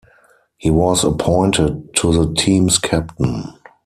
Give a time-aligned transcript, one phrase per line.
[0.57, 3.43] He was appointed the team's captain.